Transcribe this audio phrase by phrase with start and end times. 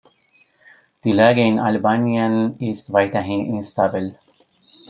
[1.03, 4.17] Die Lage in Albanien ist weiterhin instabil.